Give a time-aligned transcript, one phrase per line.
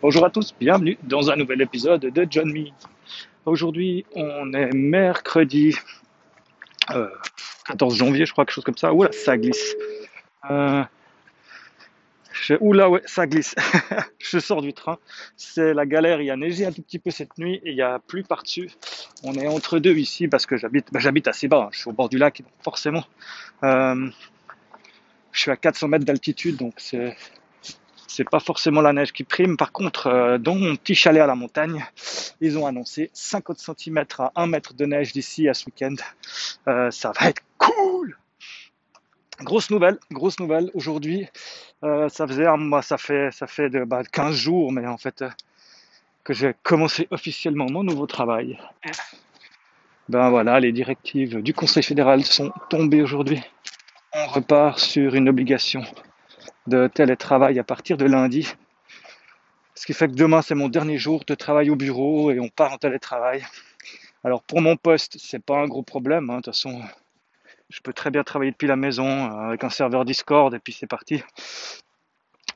[0.00, 2.66] Bonjour à tous, bienvenue dans un nouvel épisode de John Me.
[3.46, 5.74] Aujourd'hui, on est mercredi
[6.92, 7.08] euh,
[7.66, 8.94] 14 janvier, je crois, quelque chose comme ça.
[8.94, 9.74] Oula, ça glisse.
[10.50, 10.84] Euh,
[12.60, 13.56] oula, ouais, ça glisse.
[14.20, 14.98] je sors du train.
[15.36, 16.20] C'est la galère.
[16.20, 18.22] Il y a neigé un tout petit peu cette nuit et il y a plus
[18.22, 18.70] par-dessus.
[19.24, 21.64] On est entre deux ici parce que j'habite, bah, assez bas.
[21.64, 21.68] hein.
[21.72, 23.04] Je suis au bord du lac, donc forcément.
[23.64, 24.08] euh,
[25.32, 27.16] je suis à 400 mètres d'altitude, donc c'est
[28.06, 29.56] c'est pas forcément la neige qui prime.
[29.56, 31.84] Par contre, euh, dans mon petit chalet à la montagne,
[32.40, 35.96] ils ont annoncé 50 cm à 1 mètre de neige d'ici à ce week-end.
[36.68, 38.16] Euh, ça va être cool.
[39.40, 40.70] Grosse nouvelle, grosse nouvelle.
[40.74, 41.26] Aujourd'hui,
[41.82, 44.96] euh, ça faisait, un mois, ça fait, ça fait de, bah, 15 jours, mais en
[44.96, 45.24] fait,
[46.22, 48.58] que j'ai commencé officiellement mon nouveau travail.
[50.08, 53.42] Ben voilà, les directives du Conseil fédéral sont tombées aujourd'hui.
[54.12, 55.82] On repart sur une obligation
[56.66, 58.54] de télétravail à partir de lundi.
[59.74, 62.48] Ce qui fait que demain, c'est mon dernier jour de travail au bureau et on
[62.48, 63.44] part en télétravail.
[64.22, 66.30] Alors pour mon poste, c'est pas un gros problème.
[66.30, 66.36] hein.
[66.36, 66.80] De toute façon,
[67.68, 70.72] je peux très bien travailler depuis la maison euh, avec un serveur Discord et puis
[70.72, 71.22] c'est parti.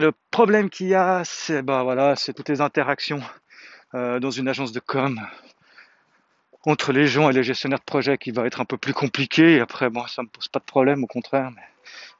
[0.00, 3.20] Le problème qu'il y a, c'est bah voilà, c'est toutes les interactions
[3.94, 5.20] euh, dans une agence de com
[6.64, 9.60] entre les gens et les gestionnaires de projet qui va être un peu plus compliqué.
[9.60, 11.50] Après, bon, ça me pose pas de problème, au contraire.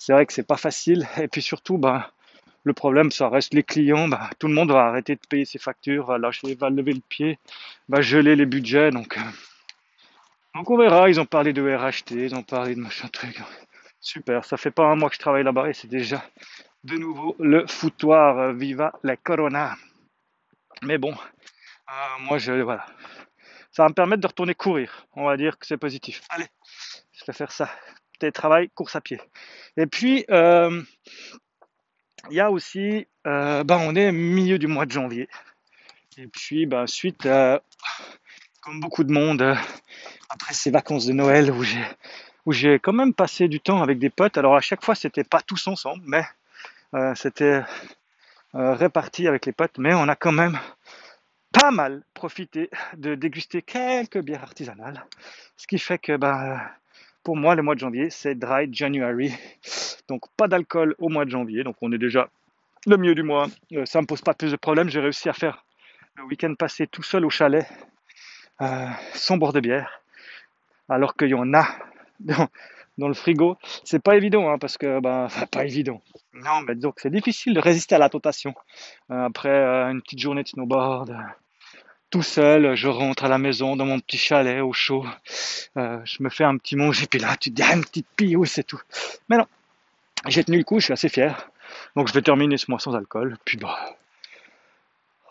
[0.02, 1.06] C'est vrai que c'est pas facile.
[1.20, 2.10] Et puis surtout, bah,
[2.64, 4.08] le problème, ça reste les clients.
[4.08, 7.02] Bah, tout le monde va arrêter de payer ses factures, va lâcher, va lever le
[7.08, 7.38] pied,
[7.88, 8.90] va geler les budgets.
[8.90, 9.20] Donc, euh,
[10.56, 11.08] donc on verra.
[11.08, 13.40] Ils ont parlé de RHT, ils ont parlé de machin truc.
[14.00, 14.44] Super.
[14.44, 16.20] Ça fait pas un mois que je travaille là-bas et c'est déjà
[16.82, 18.38] de nouveau le foutoir.
[18.38, 19.76] Euh, Viva la Corona.
[20.82, 22.86] Mais bon, euh, moi, je voilà.
[23.70, 25.06] Ça va me permettre de retourner courir.
[25.14, 26.22] On va dire que c'est positif.
[26.28, 26.48] Allez,
[27.12, 27.70] je vais faire ça.
[28.22, 29.20] Télétravail, course à pied.
[29.76, 30.80] Et puis, euh,
[32.30, 35.28] il y a aussi, ben, on est milieu du mois de janvier.
[36.18, 37.58] Et puis, ben, suite, euh,
[38.60, 39.56] comme beaucoup de monde,
[40.30, 41.84] après ces vacances de Noël où j'ai,
[42.46, 44.38] où j'ai quand même passé du temps avec des potes.
[44.38, 46.24] Alors à chaque fois, c'était pas tous ensemble, mais
[47.16, 47.62] c'était
[48.54, 49.78] réparti avec les potes.
[49.78, 50.60] Mais on a quand même
[51.52, 55.04] pas mal profité de déguster quelques bières artisanales.
[55.56, 56.60] Ce qui fait que, ben,
[57.22, 59.32] pour moi, le mois de janvier, c'est Dry January.
[60.08, 61.64] Donc, pas d'alcool au mois de janvier.
[61.64, 62.28] Donc, on est déjà
[62.86, 63.46] le milieu du mois.
[63.72, 64.88] Euh, ça me pose pas plus de problèmes.
[64.88, 65.64] J'ai réussi à faire
[66.16, 67.66] le week-end passé tout seul au chalet,
[68.60, 70.02] euh, sans boire de bière.
[70.88, 71.66] Alors qu'il y en a
[72.20, 73.56] dans, le frigo.
[73.84, 76.02] C'est pas évident, hein, parce que, ben, pas évident.
[76.34, 78.54] Non, mais donc, c'est difficile de résister à la tentation.
[79.10, 79.50] Euh, après
[79.90, 81.16] une petite journée de snowboard,
[82.12, 85.06] tout seul, je rentre à la maison dans mon petit chalet au chaud.
[85.78, 88.06] Euh, je me fais un petit manger, puis là, tu te dis, ah, une petite
[88.14, 88.80] pille, c'est tout.
[89.30, 89.46] Mais non,
[90.28, 91.50] j'ai tenu le coup, je suis assez fier.
[91.96, 93.96] Donc je vais terminer ce mois sans alcool, puis bah,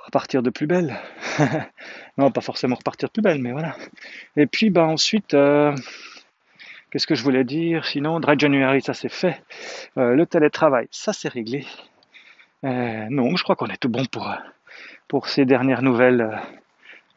[0.05, 0.99] repartir de plus belle.
[2.17, 3.75] non, pas forcément repartir de plus belle, mais voilà.
[4.35, 5.75] Et puis bah ensuite, euh,
[6.89, 7.85] qu'est-ce que je voulais dire?
[7.85, 9.39] Sinon, Dry January, ça c'est fait.
[9.99, 11.63] Euh, le télétravail, ça c'est réglé.
[12.63, 14.31] Non, je crois qu'on est tout bon pour,
[15.07, 16.41] pour ces dernières nouvelles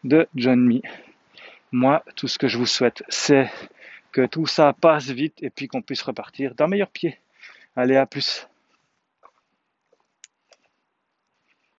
[0.05, 0.81] de John.
[1.73, 3.51] Moi, tout ce que je vous souhaite, c'est
[4.13, 7.19] que tout ça passe vite et puis qu'on puisse repartir d'un meilleur pied.
[7.75, 8.47] Allez, à plus.